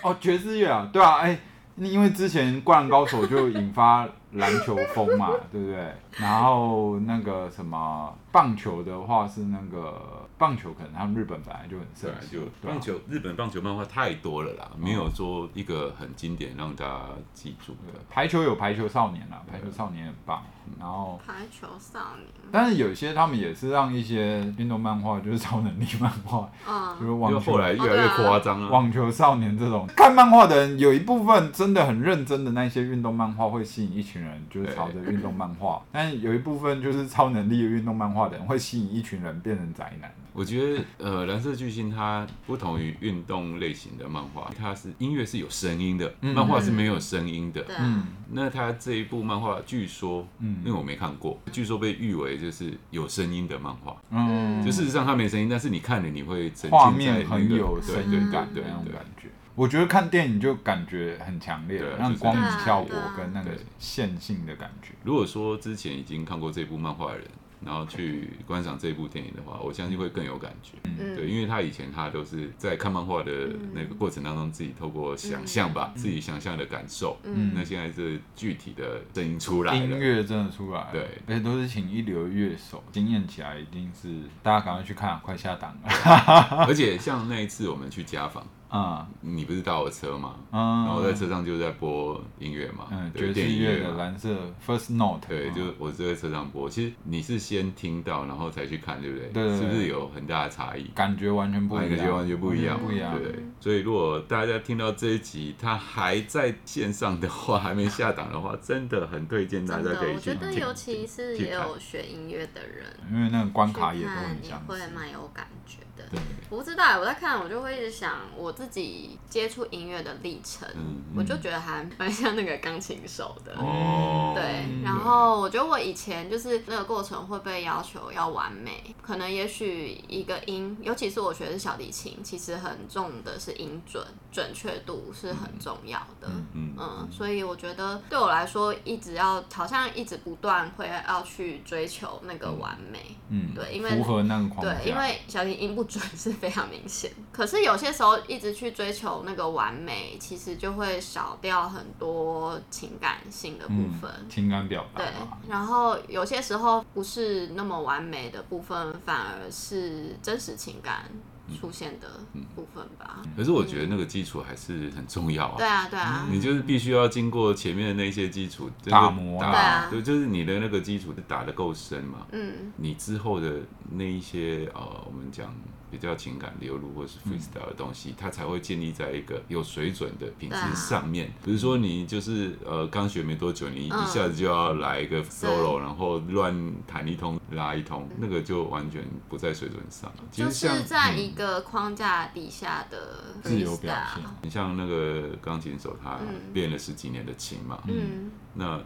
[0.00, 1.40] 哦，爵士乐啊，对啊，哎、欸，
[1.76, 5.94] 因为之前《灌篮高手》就引发篮球风嘛，对不对？
[6.12, 10.21] 然后那个什么棒球的话是那个。
[10.42, 17.00] 棒球可能他们日本本来就很盛行，就棒球日本棒球漫画太多了啦，没有说一个很经典让大家
[17.32, 18.00] 记住的。
[18.10, 20.42] 排球有排球少年啦，排球少年很棒。
[20.78, 28.68] 然后排球少年，但是有些他们也是让一些运动漫画，就是超能力漫画，嗯，就是网球，后来越来越夸张了。
[28.68, 35.80] 网球少年这种看漫画的人，有一部分真的很认真的那些运动漫画会吸引一群人，就是朝着运动漫画。
[35.92, 40.12] 但有一部分就是超能力的运动漫画的人会吸引一群人变成宅男。
[40.32, 47.64] 我觉得，呃，蓝色巨星它不同于运动类型的漫画，它是音乐是有声音的，漫画是没有声音的。
[47.78, 53.96] 嗯，那它这一部漫画，据说，嗯，因为我没看过，据说被誉为就是有声音的漫画。
[54.10, 59.28] 嗯，就事实上它没声音，但是你看了你会画面很有声音感的那种感觉。
[59.54, 64.94] 我觉得看电影就感觉很强烈，那光影效果跟那个线性的感觉。
[65.04, 67.26] 如果说之前已经看过这部漫画的人，
[67.64, 70.72] 然后去观赏这部电影的话，我相信会更有感觉。
[70.84, 73.32] 嗯，对，因为他以前他都是在看漫画的
[73.72, 77.18] 那个过程当中，自己透过想象吧，自己想象的感受。
[77.24, 80.88] 嗯，那现在是具体的声音出来了，音乐真的出来。
[80.92, 84.08] 对，而且都是请一流乐手，惊艳起来一定是
[84.42, 85.88] 大家赶快去看，快下档了。
[86.66, 88.46] 而且像那一次我们去家访。
[88.72, 90.34] 啊，你不是搭我车吗？
[90.50, 94.34] 然后在车上就在播音乐嘛，嗯爵士乐的蓝色
[94.66, 95.28] First Note。
[95.28, 96.70] 对，就我就在车上播。
[96.70, 99.28] 其实你是先听到，然后才去看，对不对？
[99.28, 99.58] 对。
[99.58, 100.84] 是不是有很大的差异？
[100.94, 101.88] 感觉完全不一样。
[101.90, 103.14] 感觉完全不一样，不一样。
[103.18, 103.44] 对。
[103.60, 110.38] 所以如果大家听到这一集，他还在线上的话，还没下档的话，真的很推荐大家可以去听。
[110.40, 115.78] 我觉得尤其是也有学音乐的人，因为那个关卡也都很像，会蛮有感觉
[116.10, 116.22] 的。
[116.48, 118.52] 我不知道，我在看，我就会一直想我。
[118.62, 120.68] 自己接触音乐的历程，
[121.16, 124.84] 我就觉得还蛮像那个钢琴手的，哦、对。
[124.84, 148.52] 然后我觉得我以前就是那个过程会被要求要完美，可能也许一个音，尤其是我学的是小提琴，其实很重的是音准，准确度是很重要的，嗯，嗯，嗯，所以我觉得对我来说，一直要好像一直不断会要去追求那个完美，嗯，对，因为符合那个框架，对，因为小提琴音不准是非常明显，可是有些时候一直。
[148.52, 155.00] 去追求那个完美，其实就会少掉很多情感性的部分，嗯、情感表达。
[155.00, 155.08] 对，
[155.48, 161.10] 然后有些时候不是那么完美的部分，反而是真实情感
[161.58, 162.20] 出现的
[162.54, 163.22] 部分吧。
[163.34, 165.54] 可是我觉得那个基础还是很重要啊。
[165.56, 166.28] 对啊，对啊。
[166.30, 172.26] 你就是必须要经过前面的那些基础打磨，对啊，对，就是你的那个基础打得够深嘛。
[172.32, 172.70] 嗯。
[172.76, 175.52] 你之后的那一些呃，我们讲。
[175.92, 181.28] 比较情感流露或是 freestyle 的东西，嗯、它才会建立在一个有水准的品质上面。
[181.28, 190.10] 啊、比如说你就是呃刚学没多久，你一下子就要来一个 solo，、嗯、然后乱弹一通拉一通，那个就完全不在水准上。
[190.30, 194.24] 就是在一个框架底下的自由表现。
[194.40, 196.18] 你像那个钢琴手，他
[196.54, 198.80] 练了十几年的琴嘛，嗯，那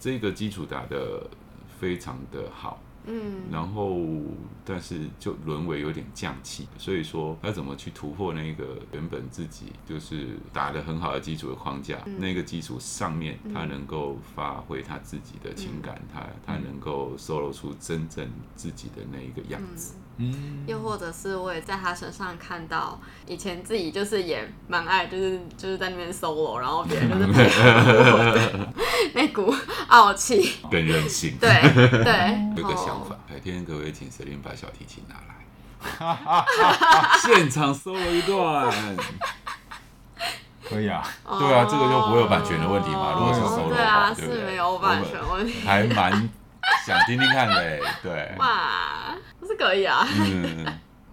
[0.00, 1.30] 这个基础打的
[1.78, 2.82] 非常的好。
[3.08, 3.98] 嗯，然后
[4.64, 19.94] 但是就沦为有点降气，所以说他怎么去突破那个原本自己就是打得很好的基础的框架，嗯、那个基础上面他能够发挥他自己的情感，嗯、他他能够 solo 出真正自己的那一个样子。
[20.20, 28.68] 嗯，又或者是我也在他身上看到以前自己就是也蛮爱，就是就是在那边 solo，然后别人就是 配合
[29.18, 29.52] 那股
[29.88, 31.36] 傲气更任性。
[31.40, 31.50] 对
[32.04, 36.44] 对， 有个想法，改天可不可以请 Celine 把小提琴拿来，
[37.20, 38.72] 现场 solo 一段？
[40.68, 41.02] 可以啊，
[41.38, 43.14] 对啊，这个就不会有版权的问题嘛。
[43.18, 46.12] 如果是 solo 的话，对是没有版权问题，还蛮
[46.86, 48.34] 想听听看嘞，对。
[48.38, 49.14] 哇。
[49.48, 50.66] 是可以啊，嗯，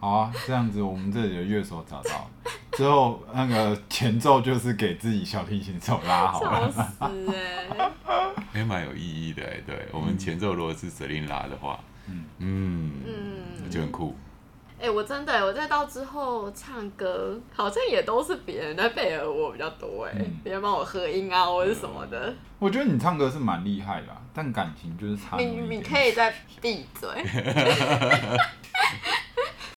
[0.06, 2.30] 好啊，这样子我们这里的乐手找到
[2.74, 7.92] 之后，那个前奏就是给自己小提琴手拉好了，笑死哎，
[8.54, 14.16] 还蛮有意义的哎，对我们前奏如果是 Celine 拉的话，嗯嗯嗯，就很酷。
[14.80, 20.14] 哎，我真的，我再到之后唱歌，好像也都是别人在配合我比较多哎，
[20.44, 22.32] 别人帮我合音啊，或者什么的。
[22.60, 25.36] 我觉得你唱歌是蛮厉害的，但感情就是差。
[25.38, 27.10] 你你可以再闭嘴。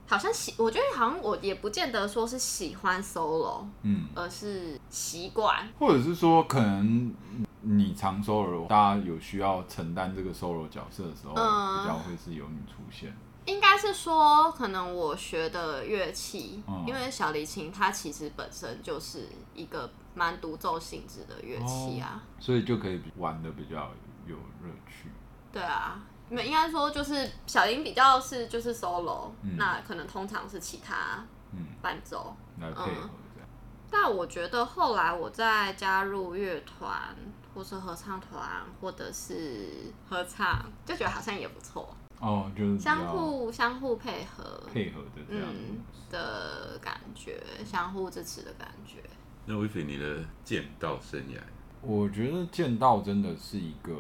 [0.09, 7.15] 好像喜，我觉得好像我也不见得说是喜欢 solo，嗯，而是习惯，或者是说可能
[7.61, 13.15] 你常 solo，大家有需要承担这个 solo 角色的时候，嗯、比较会是由你出现。
[13.45, 23.91] 应该是说，可能我学的乐器，嗯、因为小提琴它其实本身就是一个蛮独奏性质的乐器啊，哦，所以就可以玩的比较
[24.27, 25.09] 有乐趣。
[25.51, 25.99] 对啊，
[26.31, 31.25] 因为应该说就是小英比较是就是 solo，嗯、那可能通常是其他
[31.81, 33.49] 伴奏，嗯、来配合这样。
[33.49, 33.49] 嗯、
[33.91, 37.15] 但我觉得后来我再加入乐团，
[37.55, 38.43] 或是合唱团，
[38.81, 41.97] 或者是合唱，就觉得好像也不错。
[42.21, 45.79] 哦，就是相互相互配合，配合的这样、嗯、
[46.11, 48.99] 的感觉，相互支持的感觉。
[49.47, 51.39] 那威菲，你的剑道生涯，
[51.81, 53.93] 我觉得剑道真的是一个，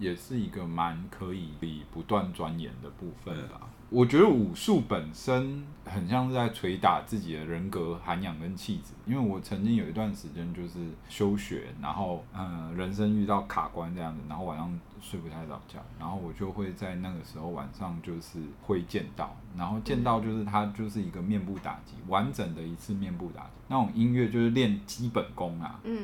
[0.00, 1.50] 也是一个蛮可以
[1.92, 3.60] 不断钻研的部分吧。
[3.62, 25.98] 嗯我觉得武术本身很像是在捶打自己的人格涵养跟气质，因为我曾经有一段时间就是休学，然后嗯，人生遇到卡关这样子，然后晚上睡不太着觉，然后我就会在那个时候晚上就是挥剑道，然后剑道就是它就是一个面部打击，完整的一次面部打击，那种音乐就是练基本功啊，嗯，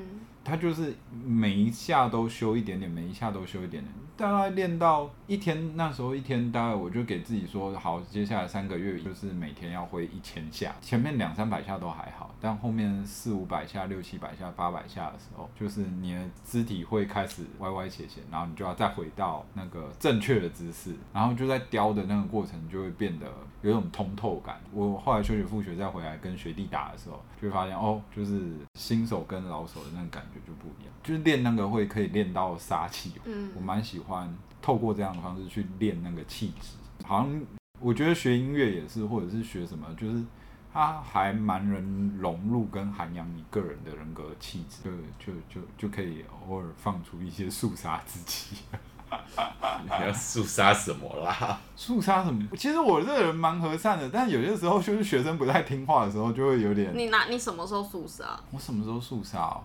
[0.47, 3.93] 他就是每一下都修一点点，每一下都修一点点。
[4.17, 10.75] 大概练到一天，那时候一天大概我就给自己说好，接下来三个月就是每天要挥一千下。
[10.81, 23.27] 前面两三百下都还好，但后面四五百下、六七百下、八百下的时候，就是你的肢体会开始歪歪斜斜，然后你就要再回到那个正确的姿势，然后就在雕的那个过程就会变得
[23.61, 24.59] 有种通透感。
[24.73, 28.41] 我后来休学复学再回来跟学弟打的时候，就会发现哦，就是
[28.77, 33.13] 新手跟老手的那个感觉就不一样，就是练那个会可以练到杀气。
[33.27, 34.06] 嗯，我蛮喜欢。
[34.07, 37.41] 欢透过这样的方式去练那个气质，好像
[37.81, 40.23] 我觉得学音乐也是，或者是学什么，就是
[40.73, 48.57] 它还蛮能融入跟涵养你个人的人格气质，就就就就可以偶尔放出一些肃杀之气。
[49.85, 51.61] 你要肃杀什么啦？
[51.77, 52.45] 肃杀什么？
[52.57, 56.93] 其实我这个人蛮和善的，但有些时候就是学生不太听话的时候，就会有点。
[56.93, 58.39] 你拿你什么时候肃杀？
[58.51, 59.57] 我什么时候肃杀？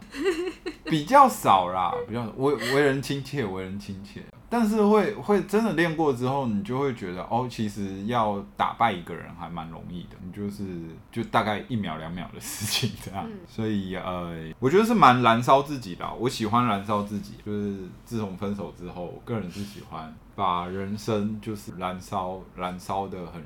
[0.86, 4.24] 比较少啦，比较为为人亲切，为人亲切。
[4.52, 10.66] 但是会会真的练过之后，你就会觉得哦，其实要打败一个人还蛮容易的，你就是
[11.10, 13.26] 就大概一秒两秒的事情这样。
[13.26, 16.06] 嗯、 所以呃，我觉得是蛮燃烧自己的。
[16.16, 23.42] 我喜欢燃烧自己，就是自从分手之后，我个人是喜欢把人生就是燃烧燃烧的很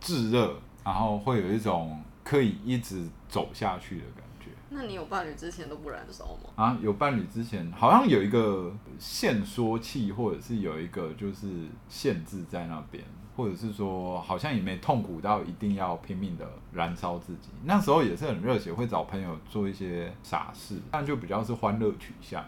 [0.00, 4.27] 炙热，然后会有一种可以一直走下去的感觉。
[4.70, 6.50] 那你有伴侣之前都不燃烧吗？
[6.56, 13.02] 啊，有伴侣之前好像有一个限缩器，或者是有一个就是限制在那边，
[13.34, 17.48] 或者是说好像也没痛苦到一定要拼命的燃烧自己。
[17.64, 22.44] 那时候也是很热血，会找朋友做一些傻事，但就比较是欢乐取向，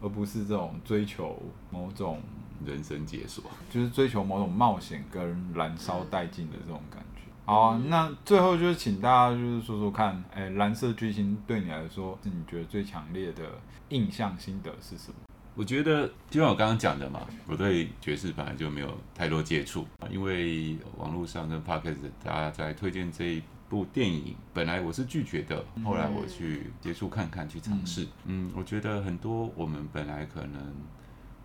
[0.00, 2.20] 而不是这种追求某种
[2.64, 7.07] 人生解锁，就是追求某种冒险跟燃烧殆尽的这种感觉。
[7.48, 13.42] 好啊，那最后就是请大家就是说说看，哎，蓝色巨星对你来说是你觉得最强烈的
[13.88, 15.14] 印象心得是什么？
[15.54, 28.06] 我觉得就像我刚刚讲的嘛，我对爵士本来就没有太多接触，因为网络上跟 Podcast 大家在推荐这一部电影，本来我是拒绝的，后来我去接触看看，去尝试。
[28.26, 30.60] 嗯，我觉得很多我们本来可能。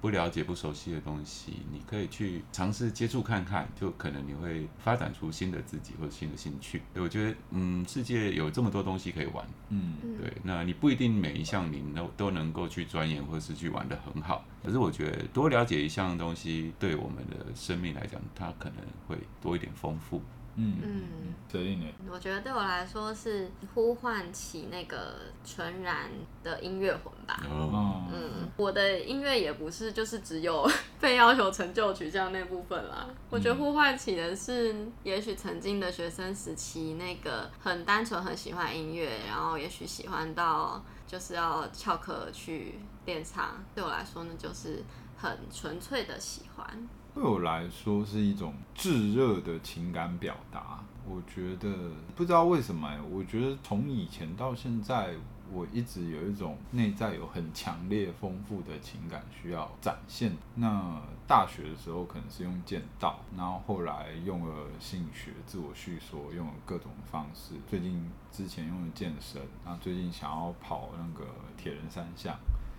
[0.03, 6.81] 不了解、不熟悉的东西，你可以去尝试接触看看，就可能你会发展出新的自己或者新的兴趣。
[6.93, 10.33] 所以我觉得，嗯，世界有这么多东西可以玩，嗯，对。
[10.43, 20.21] 那你不一定每一项你都都能够去钻研或者是去玩得很好，可是我觉得多了解一项东西，对我们的生命来讲，它可能会多一点丰富。
[20.55, 26.09] 嗯嗯，这一年，我觉得对我来说是呼唤起那个纯然
[26.43, 27.41] 的音乐魂吧。
[27.49, 30.69] 哦，嗯，我的音乐也不是就是只有
[31.01, 33.07] 被要求成就取向那部分啦。
[33.29, 43.63] 我觉得呼唤起的是，也许曾经的学生时期那个很单纯很喜欢音乐，然后也许喜欢到就是要翘课去练唱。
[43.73, 44.83] 对我来说呢，就是
[45.17, 46.87] 很纯粹的喜欢。
[47.13, 50.83] 对我来说是一种炙热的情感表达。
[51.07, 55.13] 我觉得不知道为什么，我觉得从以前到现在，
[55.51, 60.35] 我一直有一种内在有很强烈、丰富的情感需要展现。
[60.55, 67.53] 那大学的时候可能是用剑道，然后后来用了心理学、自我叙说，用了各种方式。
[67.69, 72.33] 最近之前用了健身，那最近想要跑那个铁人三项。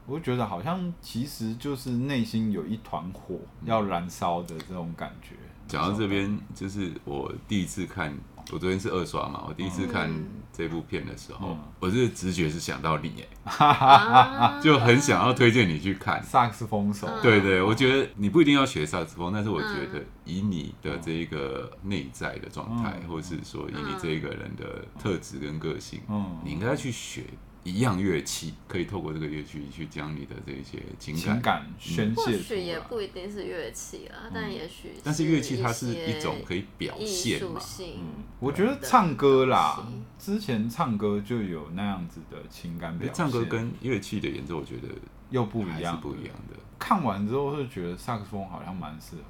[0.07, 5.35] 我就觉得好像其实就是内心有一团火要燃烧的这种感觉。
[5.67, 8.15] 讲到这边，就是我第一次看，
[8.53, 10.13] 我昨天是二刷嘛，我第一次看
[10.53, 16.23] 这部片的时候，嗯、我是直觉是想到你，哎， 就很想要推荐你去看。
[16.23, 17.09] 萨克斯风手。
[17.23, 27.25] 对对，我觉得你不一定要学萨克斯风，但是我觉得以你的这一个内在的状态，嗯、或是说以你这一个人的特质跟个性，嗯，你应该去学。
[27.65, 32.23] 一样乐器可以透过这个乐器去将你的这些情感，情感宣泄。
[32.23, 34.93] 或许也不一定是乐器啊，嗯、但也许。
[35.03, 37.59] 但是乐器它是一种可以表现嘛。
[37.81, 39.83] 嗯，我觉得唱歌啦，
[40.19, 43.15] 之前唱歌就有那样子的情感表现。
[43.15, 44.89] 唱歌跟乐器的演奏，我觉得
[45.31, 46.57] 又不一样，是不一样的。
[46.79, 49.23] 看完之后是觉得萨克斯风好像蛮适合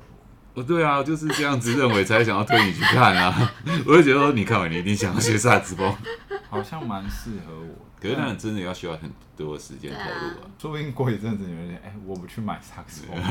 [0.55, 0.61] 我。
[0.61, 3.53] 哦，对啊，就是这样子认为才想要推你去看啊。
[3.87, 5.97] 我就觉得说你看完你一定想要学萨克斯风，
[6.51, 7.75] 好像蛮适合我。
[8.01, 10.51] 可是那真的要需要很多时间投入啊！
[10.59, 13.17] 说不定过一阵子你们哎，我不去买萨克斯风，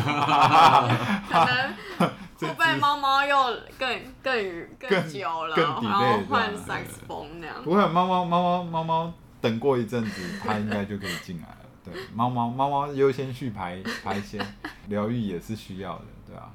[1.30, 3.36] 可能 不被猫猫又
[3.78, 7.64] 更更更久了，然后换萨克斯风那样。
[7.64, 11.58] 不会，猫猫猫猫猫猫等过一阵子，它应该就可以进来了。
[11.84, 14.44] 对，猫猫猫猫优先去排排先，
[14.88, 16.50] 疗愈也是需要的，对啊。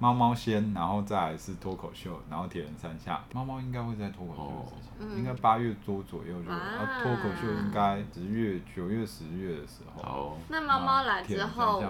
[0.00, 3.20] 猫猫先，然后再来是脱口秀，然后铁人三项。
[3.32, 6.56] 猫猫应该会在脱口秀的事情，哦、应该八月多左右就有。
[6.56, 10.02] 然后脱口秀应该十月、九月、十月的时候。
[10.02, 10.36] 哦。
[10.48, 11.82] 那猫猫来之后，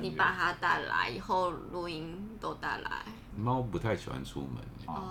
[0.00, 2.90] 你把它带来以后，录音都带来。
[3.34, 4.62] 猫不太喜欢出门，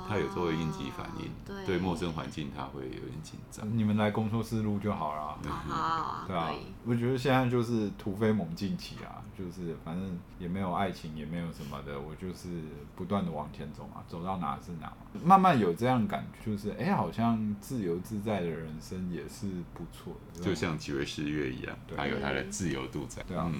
[0.08, 3.66] 它有时候会应激反应，对陌生环境它会有点紧张。
[3.76, 5.40] 你们来工作室录就好了。
[5.50, 6.54] 好，对啊，
[6.86, 12.62] 我觉得现在就是突飞猛进期啊，就是反正也没有爱情，也没有什么的，我就是
[12.96, 14.94] 不断的往前走嘛，走到哪是哪。
[15.24, 23.24] 慢慢有这样感觉，就是哎，好像自由自在的人生也是不错的，就像爵士乐一样，它有它的自由度在。
[23.24, 23.52] 对啊，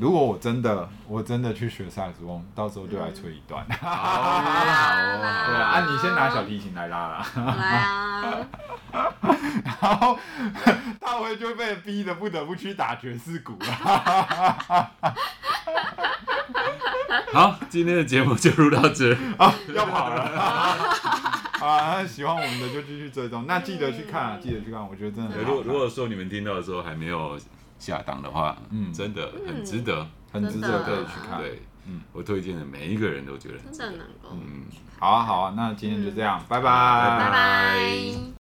[0.00, 3.62] 如果我真的我真的去学萨克斯风，到时候就来吹一段。
[3.78, 4.50] 好啊，好
[5.20, 7.26] 啊，对啊，你先拿小提琴来拉啦。
[7.36, 8.46] 来啊。
[9.62, 10.18] 然后
[10.98, 13.66] 大卫就被逼得不得不去打爵士鼓了。
[17.32, 20.22] 好，今天的节目就录到这啊，要跑了。
[21.60, 25.50] 啊，喜欢我们的就继续追踪，那记得去看，记得去看，我觉得真的很好。
[25.50, 27.38] 如果如果说你们听到的时候还没有
[27.80, 31.40] 下档的话，嗯，真的很值得，很值得可以去看。
[31.40, 31.62] 对。
[31.86, 34.28] 嗯，我推荐的每一个人都觉得真的能够。
[34.32, 34.64] 嗯，
[34.98, 38.39] 好啊，好啊，那今天就这样，拜拜，拜拜。